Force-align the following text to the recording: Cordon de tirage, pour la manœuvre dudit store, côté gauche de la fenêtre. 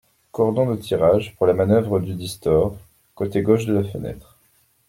Cordon 0.31 0.65
de 0.71 0.77
tirage, 0.81 1.35
pour 1.37 1.45
la 1.45 1.53
manœuvre 1.53 1.99
dudit 1.99 2.27
store, 2.29 2.75
côté 3.13 3.43
gauche 3.43 3.67
de 3.67 3.73
la 3.75 3.83
fenêtre. 3.83 4.35